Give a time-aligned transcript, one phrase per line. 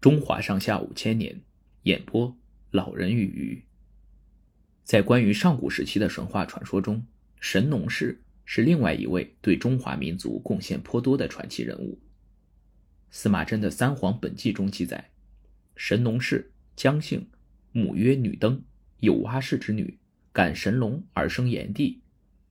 [0.00, 1.42] 中华上下五千年，
[1.82, 2.34] 演播
[2.70, 3.62] 老人与鱼。
[4.82, 7.06] 在关于上古时期的神话传说中，
[7.38, 12.00] 神农氏是另外一位对中华民族贡献颇多的传奇人物。
[13.10, 15.10] 司马真的《三皇本纪》中记载，
[15.76, 17.28] 神农氏姜姓，
[17.72, 18.62] 母曰女登，
[19.00, 19.98] 有蛙氏之女，
[20.32, 22.00] 感神龙而生炎帝，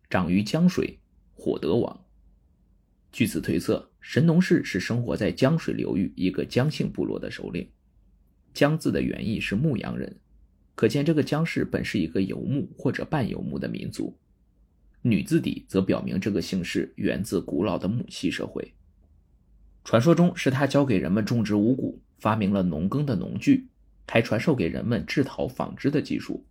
[0.07, 0.99] 长于江水，
[1.33, 2.05] 火德王。
[3.11, 7.69] 据此推测，神农氏是生活在江水流域一个姜姓部落的首领。
[8.53, 10.17] 姜字的原意是牧羊人，
[10.75, 14.17] 可见这个姜氏本是一个游牧或者半游牧的民族。
[15.01, 18.73] 女字底则表明这个姓氏源自古老的母系社会。
[19.83, 23.67] 传说中是他教给人们种植五谷，发明了农耕的农具，
[24.07, 26.45] 还传授给人们制陶纺织的技术。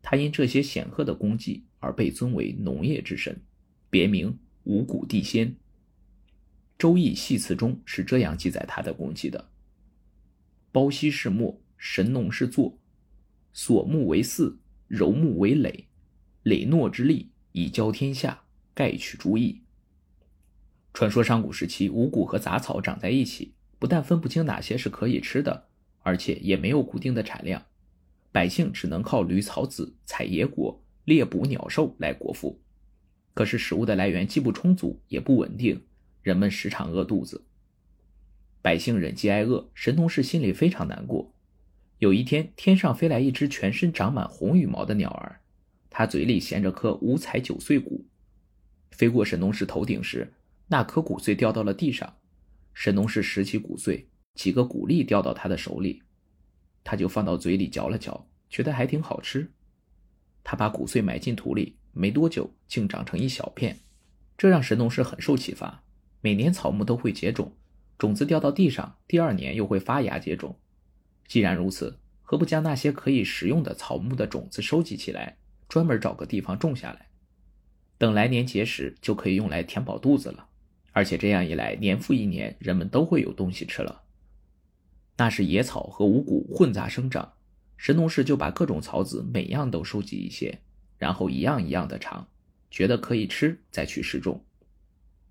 [0.00, 3.38] 他因这些显赫的功绩而被尊为农业之神，
[3.90, 5.48] 别名五谷地仙。
[6.80, 9.50] 《周易系辞》中是这样记载他的功绩的
[10.72, 12.78] ：“包西是墨，神农氏作，
[13.52, 14.56] 所木为嗣，
[14.88, 15.84] 柔木为耒，
[16.44, 19.60] 耒诺之力，以教天下，盖取诸异。”
[20.94, 25.68] 传说上古时期，五谷和杂草长在一起，不但分不清哪些是可以吃的，
[26.00, 27.62] 而且也没有固定的产量，
[28.32, 32.58] 百姓只能靠驴草籽、采野果、猎捕鸟兽来果腹。
[33.34, 35.82] 可是食物的来源既不充足，也不稳定。
[36.22, 37.44] 人们时常饿肚子，
[38.60, 41.32] 百姓忍饥挨饿，神农氏心里非常难过。
[41.98, 45.40] 有一天，天上飞来一只全身长满红羽毛的鸟儿，
[45.88, 48.06] 它嘴里衔着颗五彩九穗谷，
[48.90, 50.32] 飞过神农氏头顶时，
[50.68, 52.16] 那颗谷穗掉到了地上。
[52.74, 56.02] 神农氏拾起谷穗，几个谷粒掉到他的手里，
[56.84, 59.50] 他就放到嘴里嚼了嚼，觉得还挺好吃。
[60.44, 63.80] 他把谷穗埋进土里，没多久竟长成一小片，
[64.38, 65.82] 这让神农氏很受启发。
[66.20, 67.52] 每年草木都会结种，
[67.96, 70.58] 种子掉到地上，第二年又会发芽结种。
[71.26, 75.36] 既然如此，何不将那些可以食用的草木的种子收集起来，
[75.68, 77.08] 专门找个地方种下来？
[77.98, 80.48] 等来年结实，就可以用来填饱肚子了。
[80.92, 84.02] 而且这样一来，年复一年，人们都会有东西吃了。
[85.16, 87.34] 那是野草和五谷混杂生长，
[87.76, 90.58] 神农氏就把各种草籽每样都收集一些，
[90.98, 92.26] 然后一样一样的尝，
[92.70, 94.42] 觉得可以吃，再去试种。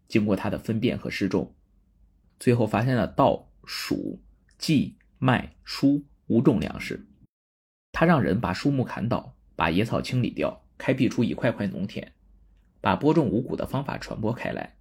[0.09, 1.55] 经过他的分辨和试种，
[2.39, 4.17] 最后发现了稻、黍、
[4.57, 7.07] 稷、麦、菽五种粮食。
[7.93, 12.11] 他让人把树木砍倒，把野草清理掉，开辟出一块块农田，
[12.81, 14.75] 把播种五谷的方法传播开来。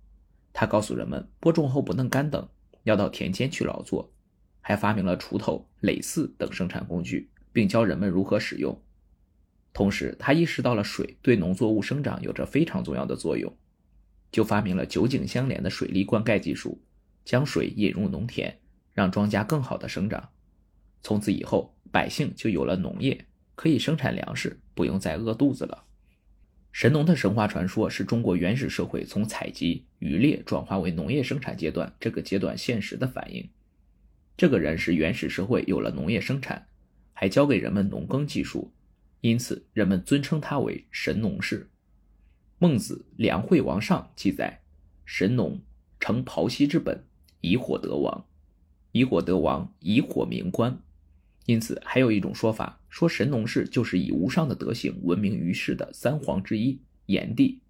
[0.53, 2.49] 他告诉人们，播种后不能干等，
[2.85, 4.13] 要到田间去劳作，
[4.61, 8.83] 还发明了锄头、耒耜等生产工具，并教人们如何使用。
[9.75, 13.55] 同时，他意识到了水对农作物生长有着非常重要的作用。
[14.31, 16.81] 就发明了九井相连的水利灌溉技术，
[17.25, 18.59] 将水引入农田，
[18.93, 20.29] 让庄稼更好的生长。
[21.03, 25.85] 从此以后，百姓就有了农业，可以生产粮食，不用再饿肚子了。
[26.71, 33.49] 神农的神话传说是中国原始社会从采集、渔猎转化为农业生产阶段这个阶段现实的反应。
[34.37, 36.69] 这个人是原始社会有了农业生产，
[37.13, 38.73] 还教给人们农耕技术，
[39.23, 41.69] 因此人们尊称他为神农氏。
[42.61, 44.63] 孟子《梁惠王上》记载
[45.07, 45.61] ：“神农
[46.01, 47.05] 成庖溪之本，
[47.41, 48.27] 以火得王。
[48.91, 50.81] 以火得王，以火明官。
[51.47, 57.61] 因此，还有一种说法，说神农氏就是以无上的德行闻名于世的三皇之一炎帝。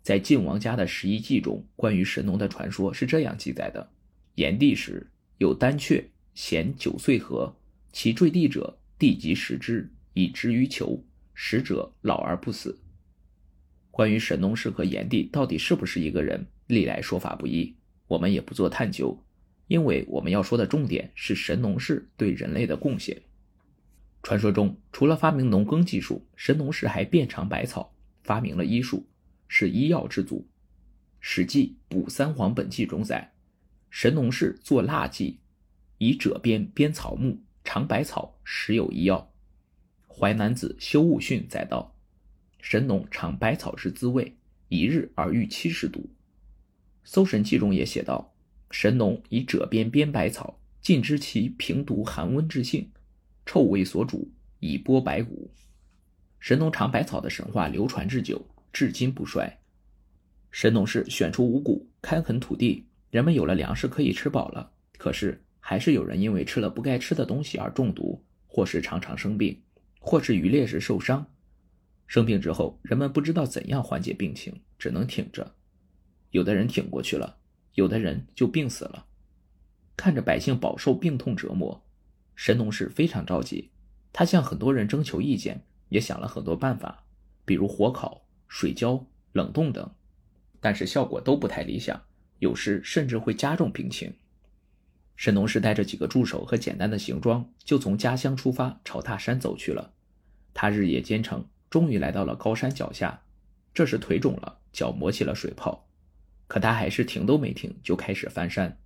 [0.00, 3.90] 在晋王家的《十一记》中，关于神农的传说是这样记载的：
[4.36, 7.56] 炎帝时，有丹雀衔九穗禾，
[7.92, 11.02] 其坠地者，地即食之，以之于丘，
[11.34, 12.78] 食者老而不死。
[13.92, 17.76] 关于神农氏和炎帝到底是不是一个人，历来说法不一，
[18.08, 19.22] 我们也不做探究，
[19.68, 23.20] 因为我们要说的重点是神农氏对人类的贡献。
[24.22, 29.06] 传说中，除了发明农耕技术，神农氏还遍尝百草，发明了医术，
[29.46, 30.38] 是医药之祖。
[31.20, 33.34] 《史记·补三皇本纪》中载，
[33.90, 35.40] 神农氏作蜡剂，
[35.98, 39.30] 以赭鞭鞭草木，尝百草，实有医药。
[40.12, 41.94] 《淮南子·修物训》载道。
[42.62, 44.36] 神农尝百草之滋味，
[44.68, 45.98] 一日而遇七十毒。
[47.04, 48.32] 《搜神记》中也写道：
[48.70, 52.88] 神农以赭鞭鞭百草，尽知其平毒寒温之性，
[53.44, 54.30] 臭味所主，
[54.60, 55.50] 以拨百谷。
[56.38, 59.58] 神农尝百草的神话流传至久，至今不衰。
[60.52, 64.70] 神农氏选出五谷，开垦土地，人们有了粮食可以吃饱了。
[64.96, 69.60] 可是，还是有人因为吃了不该吃的东西而中毒，或是常常生病，
[69.98, 71.26] 或是渔猎时受伤。
[72.12, 75.54] 生病之后，人们不知道怎样缓解病情，只能挺着。
[76.28, 77.38] 有的人挺过去了，
[77.72, 79.06] 有的人就病死了。
[79.96, 81.82] 看着百姓饱受病痛折磨，
[82.34, 83.70] 神农氏非常着急。
[84.12, 87.06] 他向很多人征求意见，也想了很多办法，
[87.46, 89.90] 比如火烤、水浇、冷冻等，
[90.60, 91.98] 但是效果都不太理想，
[92.40, 94.12] 有时甚至会加重病情。
[95.16, 99.94] 神农氏带着几个助手和简单的行装，就从家乡出发，朝大山走去了。
[100.52, 103.22] 他日夜兼程，终于来到了高山脚下。
[103.72, 105.88] 这时腿肿了，脚磨起了水泡，
[106.46, 108.78] 可他还是停都没停，就开始翻山。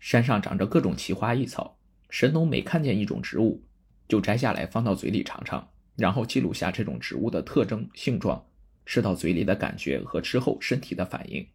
[0.00, 1.76] 山上长着各种奇花异草，
[2.08, 3.62] 神农每看见一种植物，
[4.08, 8.42] 就摘下来放到嘴里尝尝，然后记录下这种植物的特征、性状、
[8.86, 11.46] 吃到嘴里的感觉和吃后身体的反应。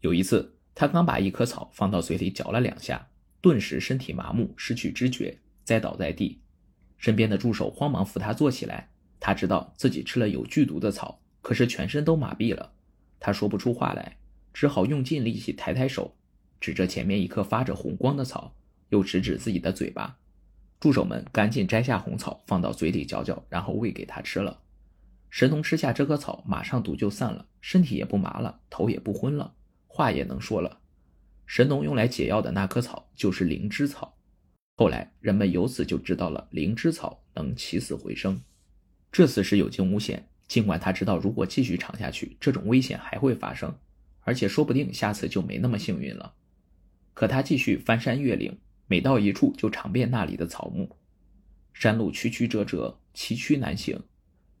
[0.00, 3.06] 有一次，他刚把一棵草放到嘴里嚼了两下，
[3.42, 6.40] 顿时身体麻木，失去知觉，栽倒在地。
[6.96, 8.88] 身边的助手慌忙扶他坐起来。
[9.20, 11.20] 他知道自己吃了有剧毒的草。
[11.42, 12.72] 可是全身都麻痹了，
[13.20, 14.16] 他说不出话来，
[14.52, 16.16] 只好用尽力气抬抬手，
[16.60, 18.56] 指着前面一棵发着红光的草，
[18.88, 20.18] 又指指自己的嘴巴。
[20.80, 24.60] 助手们赶紧摘下红草放到嘴里嚼嚼，然后喂给他吃了。
[25.30, 29.54] 神农吃下这棵草，马上毒就散了，身体也不麻了，头也不昏了，
[29.86, 30.80] 话也能说了。
[31.46, 34.16] 神农用来解药的那棵草就是灵芝草，
[34.76, 38.40] 后来人们由此就知道了灵芝草能起死回生。
[39.16, 40.28] 这次是有惊无险。
[40.46, 43.74] 尽管他知道，如果继续尝下去，这种危险还会发生，
[44.20, 46.34] 而且说不定下次就没那么幸运了。
[47.14, 50.94] 可他继续翻山越岭，每到一处就尝遍那里的草木。
[51.72, 53.98] 山路曲曲折折，崎岖难行，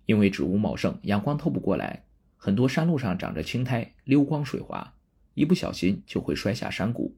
[0.06, 2.06] 因为植物茂盛，阳光透不过来，
[2.38, 4.94] 很多山路上长着青苔，溜光水滑，
[5.34, 7.14] 一不小心就会摔下山谷。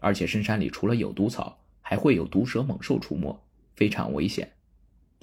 [0.00, 3.40] 而且深山里除了有毒草，还会有毒蛇猛兽出没，
[3.76, 4.50] 非常危险。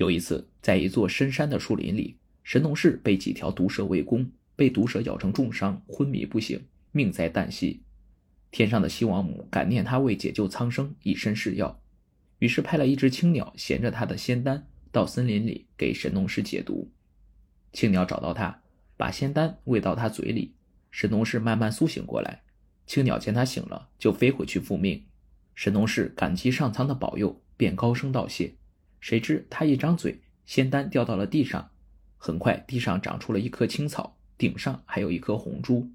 [0.02, 2.18] 有一次，在一座深山的树林里。
[2.44, 6.60] 神农氏被几条毒蛇围攻，被毒蛇咬成重伤，昏迷不醒，
[6.92, 7.84] 命在旦夕。
[8.50, 11.80] 天上的西王母感念他为解救苍生以身试药，
[12.40, 16.92] 于是派了一只青鸟衔着他的仙丹到森林里给神农氏解毒。
[17.72, 18.64] 青鸟找到他，
[18.98, 20.56] 把仙丹喂到他嘴里，
[20.90, 22.42] 神农氏慢慢苏醒过来。
[22.88, 25.06] 青鸟见他醒了，就飞回去复命。
[25.54, 28.56] 神农氏感激上苍的保佑，便高声道谢。
[29.02, 31.72] 谁知他一张嘴，仙丹掉到了地上。
[32.18, 35.90] 很快，地上长出了一棵青草，顶上还有一颗红珠。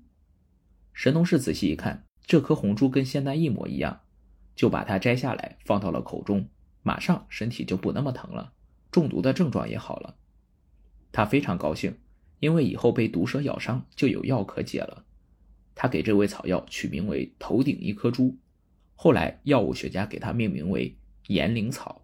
[0.92, 4.00] 神农氏仔细一看，这颗红珠跟仙丹一模一样，
[4.56, 6.48] 就把它摘下来放到了口中，
[6.82, 8.52] 马上身体就不那么疼了，
[8.90, 10.16] 中毒的症状也好了。
[11.12, 11.96] 他非常高兴，
[12.40, 15.04] 因为以后被毒蛇咬伤就有药可解了。
[15.76, 18.36] 他给这味草药取名为“头顶一颗珠”，
[18.96, 20.96] 后来药物学家给它命名为
[21.28, 22.02] “炎灵草”。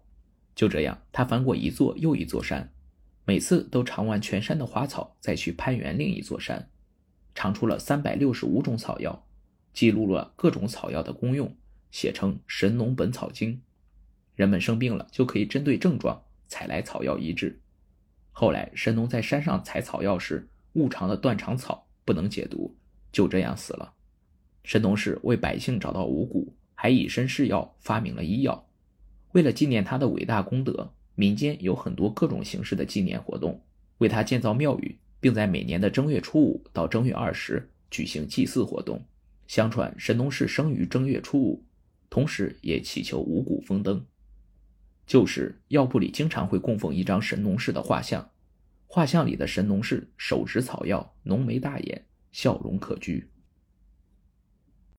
[0.55, 2.71] 就这样，他翻过一座又一座山。
[3.25, 6.69] 每次都尝完全山的花草，再去攀援另一座山，
[7.33, 9.25] 尝出了三百六十五种草药，
[9.73, 11.55] 记录了各种草药的功用，
[11.89, 13.55] 写成《神农本草经》。
[14.35, 17.61] 人们生病了，就可以针对症状采来草药医治。
[18.31, 22.75] 后来，神农在山上采草药时，误尝了断肠草，不能解毒，
[23.11, 23.93] 就这样死了。
[24.63, 28.67] 神农氏为百姓找到五谷，还以身试药，发明了医药。
[29.33, 30.93] 为了纪念他的伟大功德。
[31.15, 33.61] 民间有很多各种形式的纪念活动，
[33.99, 38.99] 为他建造庙宇，并在每年的正月初五到正月二十举行祭祀活动。
[39.45, 41.63] 相传神农氏生于正月初五，
[42.09, 44.03] 同时也祈求五谷丰登。
[45.05, 48.31] 旧时药铺里经常会供奉一张神农氏的画像，
[48.87, 53.23] 画像里的神农氏手执草药，浓眉大眼，笑容可掬。